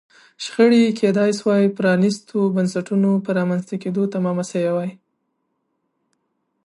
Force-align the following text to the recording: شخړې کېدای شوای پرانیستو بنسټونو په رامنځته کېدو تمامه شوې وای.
شخړې 0.43 0.95
کېدای 0.99 1.31
شوای 1.39 1.65
پرانیستو 1.77 2.37
بنسټونو 2.55 3.11
په 3.25 3.29
رامنځته 3.37 3.75
کېدو 3.83 4.01
تمامه 4.15 4.43
شوې 4.51 4.71
وای. 4.75 4.91